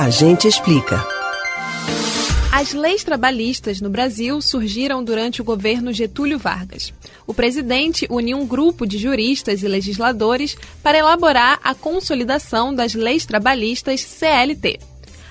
A 0.00 0.10
gente 0.10 0.46
explica. 0.46 1.04
As 2.52 2.72
leis 2.72 3.02
trabalhistas 3.02 3.80
no 3.80 3.90
Brasil 3.90 4.40
surgiram 4.40 5.02
durante 5.02 5.40
o 5.40 5.44
governo 5.44 5.92
Getúlio 5.92 6.38
Vargas. 6.38 6.94
O 7.26 7.34
presidente 7.34 8.06
uniu 8.08 8.38
um 8.38 8.46
grupo 8.46 8.86
de 8.86 8.96
juristas 8.96 9.64
e 9.64 9.66
legisladores 9.66 10.56
para 10.84 10.98
elaborar 10.98 11.58
a 11.64 11.74
consolidação 11.74 12.72
das 12.72 12.94
leis 12.94 13.26
trabalhistas 13.26 14.02
CLT. 14.02 14.78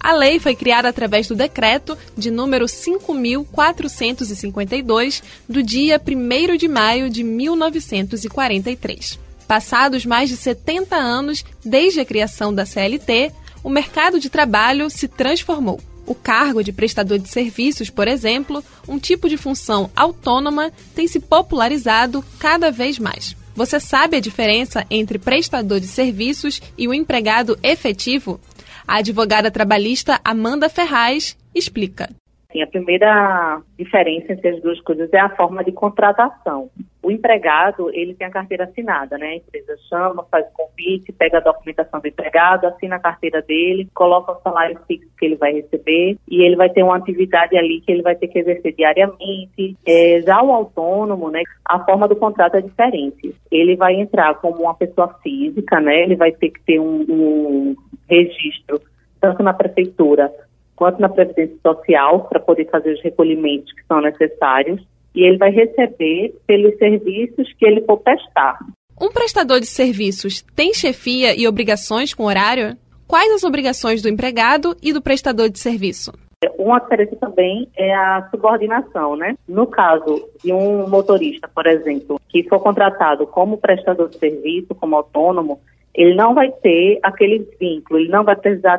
A 0.00 0.12
lei 0.12 0.40
foi 0.40 0.56
criada 0.56 0.88
através 0.88 1.28
do 1.28 1.36
decreto 1.36 1.96
de 2.16 2.28
número 2.28 2.64
5.452 2.64 5.22
do 5.48 5.62
dia 5.62 6.02
1 6.04 6.56
de 6.56 6.66
maio 6.66 7.08
de 7.08 7.22
1943. 7.22 9.20
Passados 9.46 10.04
mais 10.04 10.28
de 10.28 10.36
70 10.36 10.96
anos 10.96 11.44
desde 11.64 12.00
a 12.00 12.04
criação 12.04 12.52
da 12.52 12.66
CLT, 12.66 13.32
o 13.62 13.68
mercado 13.68 14.20
de 14.20 14.30
trabalho 14.30 14.88
se 14.90 15.08
transformou. 15.08 15.80
O 16.06 16.14
cargo 16.14 16.64
de 16.64 16.72
prestador 16.72 17.18
de 17.18 17.28
serviços, 17.28 17.90
por 17.90 18.08
exemplo, 18.08 18.64
um 18.88 18.98
tipo 18.98 19.28
de 19.28 19.36
função 19.36 19.90
autônoma, 19.94 20.72
tem 20.94 21.06
se 21.06 21.20
popularizado 21.20 22.24
cada 22.38 22.70
vez 22.70 22.98
mais. 22.98 23.36
Você 23.54 23.78
sabe 23.78 24.16
a 24.16 24.20
diferença 24.20 24.86
entre 24.88 25.18
prestador 25.18 25.80
de 25.80 25.86
serviços 25.86 26.62
e 26.78 26.88
o 26.88 26.94
empregado 26.94 27.58
efetivo? 27.62 28.40
A 28.86 28.98
advogada 28.98 29.50
trabalhista 29.50 30.20
Amanda 30.24 30.68
Ferraz 30.68 31.36
explica. 31.54 32.08
Sim, 32.50 32.62
a 32.62 32.66
primeira 32.66 33.60
diferença 33.78 34.32
entre 34.32 34.48
as 34.48 34.62
duas 34.62 34.80
coisas 34.80 35.12
é 35.12 35.20
a 35.20 35.28
forma 35.36 35.62
de 35.62 35.70
contratação. 35.70 36.70
O 37.02 37.10
empregado, 37.10 37.90
ele 37.92 38.14
tem 38.14 38.26
a 38.26 38.30
carteira 38.30 38.64
assinada, 38.64 39.18
né? 39.18 39.26
A 39.26 39.36
empresa 39.36 39.76
chama, 39.86 40.24
faz 40.30 40.46
o 40.46 40.52
convite, 40.54 41.12
pega 41.12 41.36
a 41.36 41.42
documentação 41.42 42.00
do 42.00 42.08
empregado, 42.08 42.66
assina 42.66 42.96
a 42.96 43.00
carteira 43.00 43.42
dele, 43.42 43.86
coloca 43.94 44.32
o 44.32 44.40
salário 44.40 44.80
fixo 44.88 45.10
que 45.18 45.26
ele 45.26 45.36
vai 45.36 45.52
receber 45.52 46.16
e 46.26 46.42
ele 46.42 46.56
vai 46.56 46.70
ter 46.70 46.82
uma 46.82 46.96
atividade 46.96 47.54
ali 47.54 47.82
que 47.82 47.92
ele 47.92 48.00
vai 48.00 48.16
ter 48.16 48.28
que 48.28 48.38
exercer 48.38 48.74
diariamente. 48.74 49.76
É, 49.86 50.22
já 50.22 50.42
o 50.42 50.50
autônomo, 50.50 51.30
né? 51.30 51.42
A 51.66 51.84
forma 51.84 52.08
do 52.08 52.16
contrato 52.16 52.56
é 52.56 52.62
diferente. 52.62 53.34
Ele 53.50 53.76
vai 53.76 53.92
entrar 53.94 54.34
como 54.36 54.62
uma 54.62 54.74
pessoa 54.74 55.14
física, 55.22 55.78
né? 55.82 56.02
Ele 56.02 56.16
vai 56.16 56.32
ter 56.32 56.48
que 56.48 56.62
ter 56.62 56.80
um, 56.80 57.04
um 57.10 57.76
registro 58.08 58.80
tanto 59.20 59.42
na 59.42 59.52
prefeitura 59.52 60.32
quanto 60.78 61.00
na 61.00 61.08
Previdência 61.08 61.56
Social, 61.60 62.28
para 62.28 62.38
poder 62.38 62.70
fazer 62.70 62.92
os 62.92 63.02
recolhimentos 63.02 63.72
que 63.72 63.84
são 63.88 64.00
necessários, 64.00 64.80
e 65.12 65.24
ele 65.24 65.36
vai 65.36 65.50
receber 65.50 66.32
pelos 66.46 66.78
serviços 66.78 67.52
que 67.54 67.66
ele 67.66 67.80
for 67.80 67.96
prestar. 67.96 68.60
Um 69.00 69.10
prestador 69.10 69.58
de 69.58 69.66
serviços 69.66 70.42
tem 70.54 70.72
chefia 70.72 71.34
e 71.36 71.48
obrigações 71.48 72.14
com 72.14 72.24
horário? 72.24 72.76
Quais 73.08 73.32
as 73.32 73.42
obrigações 73.42 74.00
do 74.00 74.08
empregado 74.08 74.76
e 74.80 74.92
do 74.92 75.02
prestador 75.02 75.48
de 75.48 75.58
serviço? 75.58 76.12
Uma 76.56 76.78
diferença 76.78 77.16
também 77.16 77.68
é 77.76 77.92
a 77.92 78.28
subordinação, 78.30 79.16
né? 79.16 79.34
No 79.48 79.66
caso 79.66 80.28
de 80.44 80.52
um 80.52 80.88
motorista, 80.88 81.50
por 81.52 81.66
exemplo, 81.66 82.20
que 82.28 82.44
for 82.44 82.60
contratado 82.60 83.26
como 83.26 83.58
prestador 83.58 84.08
de 84.08 84.18
serviço, 84.18 84.74
como 84.76 84.94
autônomo, 84.94 85.58
ele 85.92 86.14
não 86.14 86.34
vai 86.34 86.52
ter 86.52 87.00
aquele 87.02 87.48
vínculo, 87.58 87.98
ele 87.98 88.08
não 88.08 88.22
vai 88.22 88.36
precisar 88.36 88.78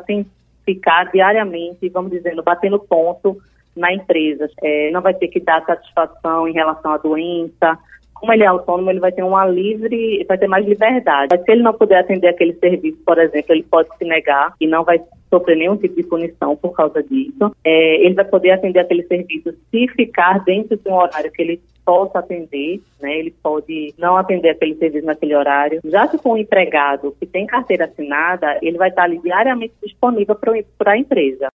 ficar 0.70 1.06
diariamente, 1.06 1.90
vamos 1.90 2.12
dizendo, 2.12 2.44
batendo 2.44 2.78
ponto 2.80 3.38
na 3.76 3.92
empresa. 3.92 4.48
É, 4.62 4.92
não 4.92 5.02
vai 5.02 5.16
ter 5.16 5.28
que 5.30 5.40
dar 5.40 5.66
satisfação 5.66 6.48
em 6.48 6.54
relação 6.54 6.92
à 6.92 6.98
doença. 6.98 7.78
Como 8.20 8.34
ele 8.34 8.44
é 8.44 8.48
autônomo, 8.48 8.90
ele 8.90 9.00
vai 9.00 9.12
ter 9.12 9.24
uma 9.24 9.46
livre, 9.46 10.26
vai 10.28 10.38
ter 10.38 10.48
mais 10.48 10.66
liberdade. 10.66 11.30
Mas 11.32 11.44
se 11.44 11.52
ele 11.52 11.64
não 11.64 11.74
puder 11.74 12.00
atender 12.00 12.28
aquele 12.28 12.54
serviço, 12.54 12.98
por 13.06 13.18
exemplo, 13.18 13.54
ele 13.54 13.64
pode 13.64 13.90
se 13.98 14.06
negar 14.06 14.54
e 14.60 14.68
não 14.68 14.84
vai 14.84 15.02
sofrer 15.30 15.56
nenhum 15.56 15.78
tipo 15.78 15.96
de 15.96 16.04
punição 16.04 16.56
por 16.56 16.74
causa 16.74 17.02
disso. 17.04 17.56
É, 17.64 18.06
ele 18.06 18.16
vai 18.16 18.26
poder 18.26 18.52
atender 18.52 18.80
aquele 18.80 19.04
serviço 19.04 19.54
se 19.72 19.88
ficar 19.90 20.44
dentro 20.44 20.76
de 20.76 20.90
um 20.90 20.96
horário 20.96 21.32
que 21.32 21.42
ele 21.42 21.62
possa 21.86 22.20
atender, 22.20 22.82
né? 23.02 23.18
Ele 23.18 23.32
pode 23.42 23.94
não 23.98 24.18
atender 24.18 24.50
aquele 24.50 24.76
serviço 24.76 25.06
naquele 25.06 25.36
horário. 25.36 25.80
Já 25.86 26.08
se 26.08 26.18
for 26.18 26.34
um 26.34 26.38
empregado 26.38 27.16
que 27.20 27.26
tem 27.26 27.48
carteira 27.48 27.86
assinada, 27.86 28.60
ele 28.62 28.78
vai 28.78 28.90
estar 28.90 29.04
ali 29.04 29.20
diariamente 29.20 29.74
disponível 29.84 30.36
para 30.78 30.92
a 30.92 30.98
empresa. 30.98 31.48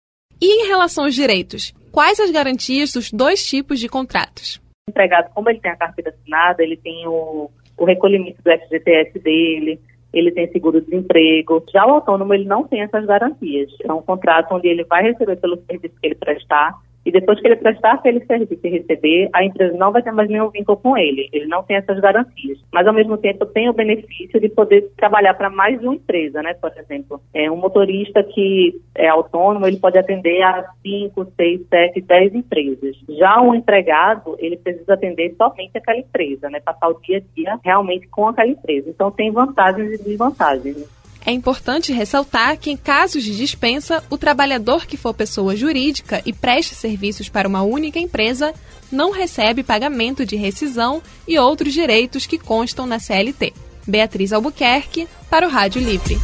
E 0.41 0.63
em 0.63 0.67
relação 0.67 1.05
aos 1.05 1.15
direitos, 1.15 1.73
quais 1.91 2.19
as 2.19 2.31
garantias 2.31 2.91
dos 2.91 3.11
dois 3.11 3.45
tipos 3.45 3.79
de 3.79 3.87
contratos? 3.87 4.62
Empregado, 4.89 5.31
como 5.33 5.49
ele 5.49 5.59
tem 5.59 5.71
a 5.71 5.77
carteira 5.77 6.11
assinada, 6.11 6.61
ele 6.61 6.77
tem 6.77 7.07
o, 7.07 7.49
o 7.77 7.85
recolhimento 7.85 8.41
do 8.43 8.51
FGTS 8.51 9.19
dele, 9.19 9.79
ele 10.13 10.31
tem 10.31 10.51
seguro-desemprego. 10.51 11.63
Já 11.73 11.85
o 11.85 11.91
autônomo, 11.91 12.33
ele 12.33 12.45
não 12.45 12.67
tem 12.67 12.81
essas 12.81 13.05
garantias. 13.05 13.71
É 13.83 13.91
um 13.91 14.01
contrato 14.01 14.53
onde 14.53 14.67
ele 14.67 14.83
vai 14.83 15.03
receber 15.03 15.37
pelo 15.37 15.57
serviço 15.65 15.95
que 15.99 16.07
ele 16.07 16.15
prestar, 16.15 16.77
e 17.05 17.11
depois 17.11 17.39
que 17.39 17.47
ele 17.47 17.57
prestar 17.57 17.93
aquele 17.93 18.23
serviço 18.25 18.59
e 18.63 18.69
receber, 18.69 19.29
a 19.33 19.43
empresa 19.43 19.77
não 19.77 19.91
vai 19.91 20.01
ter 20.01 20.11
mais 20.11 20.29
nenhum 20.29 20.49
vínculo 20.49 20.77
com 20.77 20.97
ele. 20.97 21.29
Ele 21.33 21.45
não 21.47 21.63
tem 21.63 21.75
essas 21.75 21.99
garantias. 21.99 22.59
Mas, 22.71 22.87
ao 22.87 22.93
mesmo 22.93 23.17
tempo, 23.17 23.45
tem 23.45 23.69
o 23.69 23.73
benefício 23.73 24.39
de 24.39 24.47
poder 24.49 24.89
trabalhar 24.95 25.33
para 25.33 25.49
mais 25.49 25.79
de 25.79 25.85
uma 25.85 25.95
empresa, 25.95 26.41
né? 26.41 26.53
Por 26.53 26.71
exemplo, 26.77 27.19
é 27.33 27.51
um 27.51 27.57
motorista 27.57 28.23
que 28.23 28.79
é 28.95 29.07
autônomo, 29.07 29.67
ele 29.67 29.77
pode 29.77 29.97
atender 29.97 30.41
a 30.43 30.65
5, 30.81 31.33
6, 31.35 31.61
7, 31.69 32.01
10 32.01 32.35
empresas. 32.35 32.95
Já 33.09 33.41
um 33.41 33.53
empregado, 33.53 34.35
ele 34.39 34.55
precisa 34.55 34.93
atender 34.93 35.35
somente 35.37 35.77
aquela 35.77 35.99
empresa, 35.99 36.49
né? 36.49 36.61
Passar 36.61 36.87
o 36.87 36.99
dia 37.01 37.17
a 37.17 37.35
dia 37.35 37.59
realmente 37.63 38.07
com 38.07 38.27
aquela 38.27 38.49
empresa. 38.49 38.89
Então, 38.89 39.11
tem 39.11 39.29
vantagens 39.29 39.99
e 39.99 40.03
desvantagens. 40.03 41.02
É 41.25 41.31
importante 41.31 41.93
ressaltar 41.93 42.57
que, 42.57 42.69
em 42.69 42.77
casos 42.77 43.23
de 43.23 43.35
dispensa, 43.35 44.03
o 44.09 44.17
trabalhador 44.17 44.85
que 44.85 44.97
for 44.97 45.13
pessoa 45.13 45.55
jurídica 45.55 46.21
e 46.25 46.33
preste 46.33 46.75
serviços 46.75 47.29
para 47.29 47.47
uma 47.47 47.63
única 47.63 47.99
empresa 47.99 48.53
não 48.91 49.11
recebe 49.11 49.63
pagamento 49.63 50.25
de 50.25 50.35
rescisão 50.35 51.01
e 51.27 51.39
outros 51.39 51.73
direitos 51.73 52.25
que 52.25 52.37
constam 52.37 52.85
na 52.85 52.99
CLT. 52.99 53.53
Beatriz 53.87 54.31
Albuquerque, 54.31 55.07
para 55.29 55.47
o 55.47 55.49
Rádio 55.49 55.81
Livre. 55.81 56.17